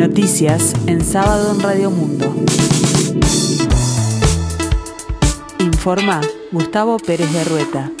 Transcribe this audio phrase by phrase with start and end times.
[0.00, 2.34] Noticias en sábado en Radio Mundo.
[5.58, 7.92] Informa Gustavo Pérez de Rueta.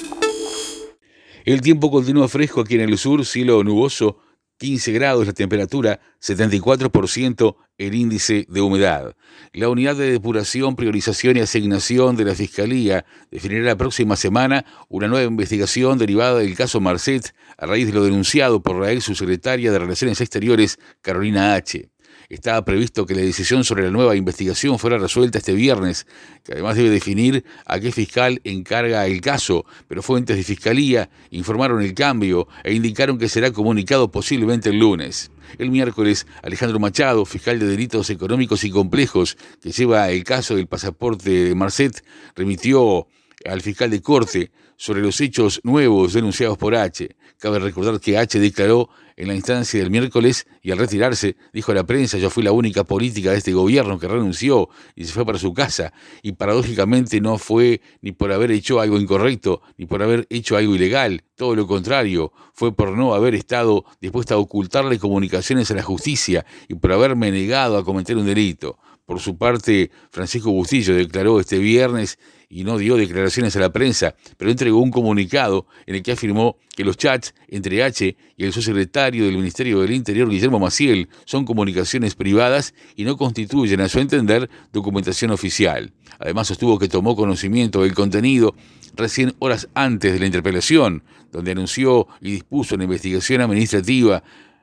[1.44, 4.16] El tiempo continúa fresco aquí en el sur, cielo nuboso,
[4.60, 9.16] 15 grados la temperatura, 74% el índice de humedad.
[9.54, 15.08] La unidad de depuración, priorización y asignación de la Fiscalía definirá la próxima semana una
[15.08, 19.72] nueva investigación derivada del caso Marcet a raíz de lo denunciado por la ex subsecretaria
[19.72, 21.88] de Relaciones Exteriores, Carolina H.
[22.30, 26.06] Estaba previsto que la decisión sobre la nueva investigación fuera resuelta este viernes,
[26.44, 31.82] que además debe definir a qué fiscal encarga el caso, pero fuentes de fiscalía informaron
[31.82, 35.32] el cambio e indicaron que será comunicado posiblemente el lunes.
[35.58, 40.68] El miércoles, Alejandro Machado, fiscal de delitos económicos y complejos, que lleva el caso del
[40.68, 42.04] pasaporte de Marcet,
[42.36, 43.08] remitió
[43.44, 47.14] al fiscal de corte sobre los hechos nuevos denunciados por H.
[47.36, 51.74] Cabe recordar que H declaró en la instancia del miércoles y al retirarse dijo a
[51.74, 55.26] la prensa yo fui la única política de este gobierno que renunció y se fue
[55.26, 60.02] para su casa y paradójicamente no fue ni por haber hecho algo incorrecto ni por
[60.02, 64.98] haber hecho algo ilegal, todo lo contrario, fue por no haber estado dispuesta a ocultarle
[64.98, 68.78] comunicaciones a la justicia y por haberme negado a cometer un delito.
[69.10, 72.16] Por su parte, Francisco Bustillo declaró este viernes
[72.48, 76.58] y no dio declaraciones a la prensa, pero entregó un comunicado en el que afirmó
[76.76, 81.44] que los chats entre H y el subsecretario del Ministerio del Interior, Guillermo Maciel, son
[81.44, 85.92] comunicaciones privadas y no constituyen, a su entender, documentación oficial.
[86.20, 88.54] Además, sostuvo que tomó conocimiento del contenido
[88.94, 94.22] recién horas antes de la interpelación, donde anunció y dispuso una investigación administrativa,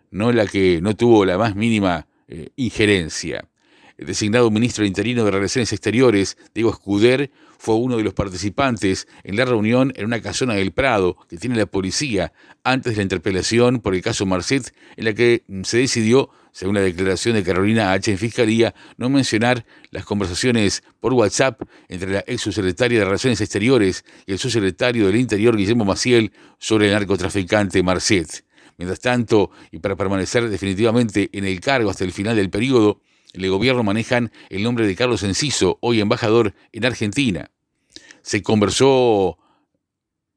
[0.10, 3.46] no la que no tuvo la más mínima eh, injerencia.
[3.98, 9.44] Designado ministro interino de Relaciones Exteriores, Diego Escuder, fue uno de los participantes en la
[9.44, 12.32] reunión en una casona del Prado que tiene la policía
[12.64, 16.82] antes de la interpelación por el caso Marcet, en la que se decidió, según la
[16.82, 18.12] declaración de Carolina H.
[18.12, 24.06] en Fiscalía, no mencionar las conversaciones por WhatsApp entre la ex subsecretaria de Relaciones Exteriores
[24.28, 28.46] y el subsecretario del Interior, Guillermo Maciel, sobre el narcotraficante Marcet.
[28.78, 33.02] Mientras tanto, y para permanecer definitivamente en el cargo hasta el final del periodo,
[33.34, 37.52] el gobierno manejan el nombre de Carlos Enciso, hoy embajador en Argentina.
[38.22, 39.38] Se conversó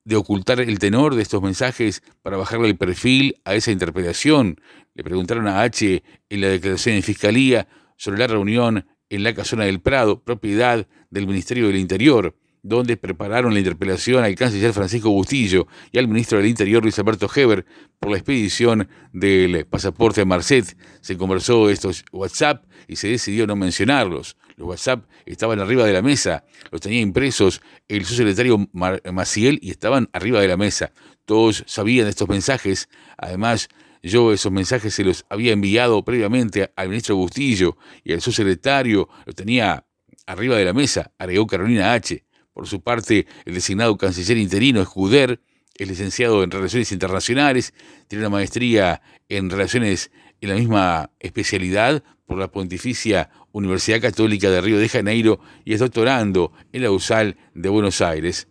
[0.05, 4.61] de ocultar el tenor de estos mensajes para bajarle el perfil a esa interpretación.
[4.95, 9.65] Le preguntaron a H en la declaración de Fiscalía sobre la reunión en la casona
[9.65, 15.67] del Prado, propiedad del Ministerio del Interior donde prepararon la interpelación al canciller Francisco Bustillo
[15.93, 17.65] y al ministro del Interior Luis Alberto Heber
[17.99, 20.77] por la expedición del pasaporte a Marcet.
[21.01, 24.37] Se conversó estos WhatsApp y se decidió no mencionarlos.
[24.57, 30.11] Los WhatsApp estaban arriba de la mesa, los tenía impresos el subsecretario Maciel y estaban
[30.13, 30.93] arriba de la mesa.
[31.25, 32.89] Todos sabían estos mensajes.
[33.17, 33.69] Además,
[34.03, 39.35] yo esos mensajes se los había enviado previamente al ministro Bustillo y al subsecretario, los
[39.35, 39.87] tenía
[40.27, 42.25] arriba de la mesa, agregó Carolina H.
[42.61, 45.41] Por su parte, el designado canciller interino Escuder
[45.79, 47.73] es licenciado en Relaciones Internacionales,
[48.07, 49.01] tiene una maestría
[49.31, 50.11] en Relaciones
[50.43, 55.81] en la misma especialidad por la Pontificia Universidad Católica de Río de Janeiro y es
[55.81, 58.47] doctorando en la USAL de Buenos Aires.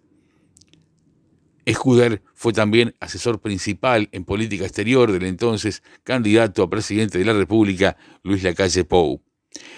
[1.66, 7.34] Escuder fue también asesor principal en política exterior del entonces candidato a presidente de la
[7.34, 9.22] República, Luis Lacalle Pou.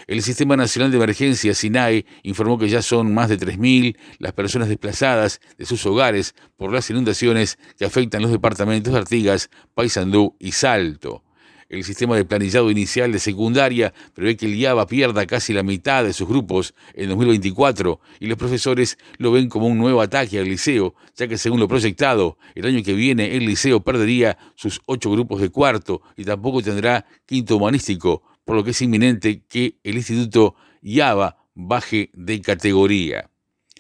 [0.08, 4.68] El Sistema Nacional de Emergencia, SINAE, informó que ya son más de 3.000 las personas
[4.68, 10.52] desplazadas de sus hogares por las inundaciones que afectan los departamentos de Artigas, Paysandú y
[10.52, 11.24] Salto.
[11.70, 16.04] El sistema de planillado inicial de secundaria prevé que el IABA pierda casi la mitad
[16.04, 20.50] de sus grupos en 2024 y los profesores lo ven como un nuevo ataque al
[20.50, 25.12] liceo, ya que según lo proyectado, el año que viene el liceo perdería sus ocho
[25.12, 28.22] grupos de cuarto y tampoco tendrá quinto humanístico,
[28.52, 33.30] por lo que es inminente que el Instituto IABA baje de categoría.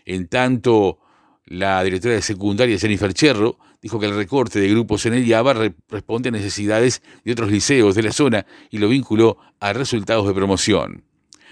[0.06, 0.98] En tanto,
[1.44, 5.74] la directora de secundaria, Jennifer Cherro, dijo que el recorte de grupos en el IABA
[5.90, 10.34] responde a necesidades de otros liceos de la zona y lo vinculó a resultados de
[10.34, 11.04] promoción.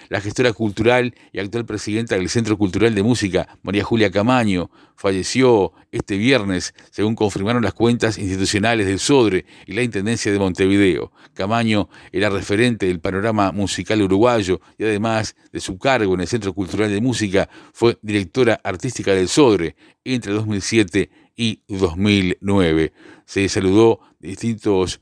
[0.10, 5.72] La gestora cultural y actual presidenta del Centro Cultural de Música, María Julia Camaño, falleció
[5.92, 11.12] este viernes, según confirmaron las cuentas institucionales del SODRE y la Intendencia de Montevideo.
[11.36, 16.54] Camaño era referente del panorama musical uruguayo y además de su cargo en el Centro
[16.54, 22.94] Cultural de Música, fue directora artística del SODRE entre 2007 y 2009.
[23.26, 25.02] Se saludó de distintos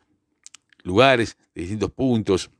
[0.83, 2.51] lugares, de distintos puntos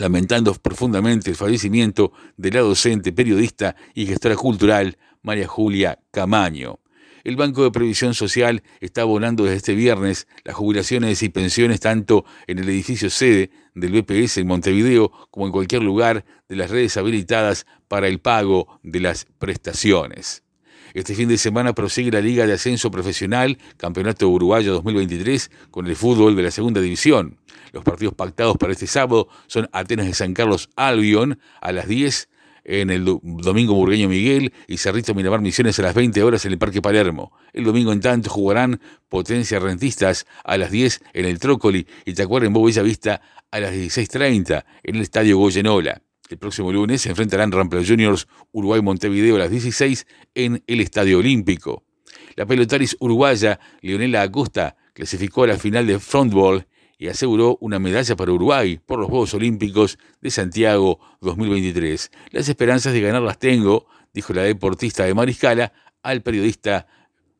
[0.00, 6.80] lamentando profundamente el fallecimiento de la docente, periodista y gestora cultural María Julia Camaño.
[7.22, 12.24] El Banco de Previsión Social está abonando desde este viernes las jubilaciones y pensiones tanto
[12.46, 16.96] en el edificio sede del BPS en Montevideo como en cualquier lugar de las redes
[16.96, 20.42] habilitadas para el pago de las prestaciones.
[20.92, 25.94] Este fin de semana prosigue la Liga de Ascenso Profesional, Campeonato Uruguayo 2023, con el
[25.94, 27.38] fútbol de la Segunda División.
[27.72, 32.28] Los partidos pactados para este sábado son Atenas de San Carlos Albion a las 10
[32.64, 36.58] en el domingo Burgueño Miguel y Cerrito Miramar Misiones a las 20 horas en el
[36.58, 37.32] Parque Palermo.
[37.52, 42.64] El domingo en tanto jugarán Potencia Rentistas a las 10 en el Trócoli y Tacuarembó
[42.64, 46.02] Bella Vista a las 16.30 en el Estadio Goyenola.
[46.30, 50.06] El próximo lunes se enfrentarán Rampla Juniors Uruguay Montevideo a las 16
[50.36, 51.82] en el Estadio Olímpico.
[52.36, 56.68] La pelotaris uruguaya Leonela Acosta clasificó a la final de frontball
[56.98, 62.12] y aseguró una medalla para Uruguay por los Juegos Olímpicos de Santiago 2023.
[62.30, 66.86] Las esperanzas de ganar las tengo, dijo la deportista de Mariscala al periodista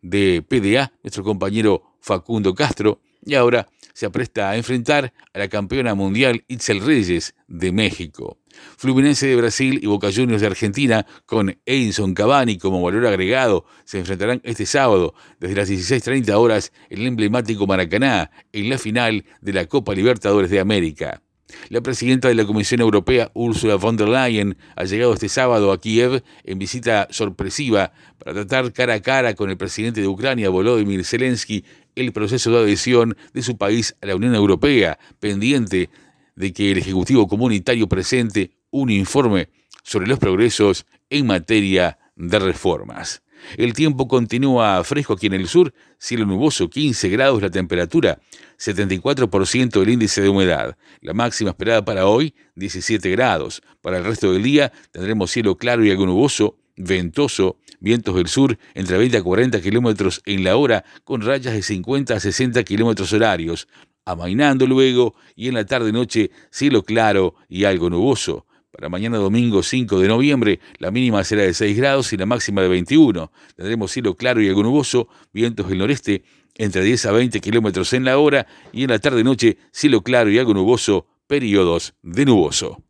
[0.03, 5.95] de PDA, nuestro compañero Facundo Castro, y ahora se apresta a enfrentar a la campeona
[5.95, 8.40] mundial Itzel Reyes de México.
[8.77, 13.99] Fluminense de Brasil y Boca Juniors de Argentina, con Edinson Cavani como valor agregado, se
[13.99, 19.53] enfrentarán este sábado desde las 16.30 horas en el emblemático Maracaná, en la final de
[19.53, 21.23] la Copa Libertadores de América.
[21.69, 25.81] La presidenta de la Comisión Europea, Ursula von der Leyen, ha llegado este sábado a
[25.81, 31.05] Kiev en visita sorpresiva para tratar cara a cara con el presidente de Ucrania, Volodymyr
[31.05, 31.65] Zelensky,
[31.97, 35.91] el proceso de adhesión de su país a la Unión Europea, pendiente
[36.37, 39.49] de que el Ejecutivo Comunitario presente un informe
[39.83, 43.23] sobre los progresos en materia de reformas.
[43.57, 48.21] El tiempo continúa fresco aquí en el sur, cielo nuboso, 15 grados la temperatura,
[48.59, 50.77] 74% el índice de humedad.
[51.01, 53.63] La máxima esperada para hoy, 17 grados.
[53.81, 58.59] Para el resto del día tendremos cielo claro y algo nuboso, ventoso, vientos del sur
[58.75, 63.13] entre 20 a 40 kilómetros en la hora, con rayas de 50 a 60 kilómetros
[63.13, 63.69] horarios.
[64.11, 68.47] Amainando luego y en la tarde-noche cielo claro y algo nuboso.
[68.71, 72.63] Para mañana domingo 5 de noviembre, la mínima será de 6 grados y la máxima
[72.63, 73.31] de 21.
[73.57, 76.25] Tendremos cielo claro y algo nuboso, vientos del noreste
[76.57, 80.39] entre 10 a 20 kilómetros en la hora y en la tarde-noche cielo claro y
[80.39, 82.83] algo nuboso, periodos de nuboso.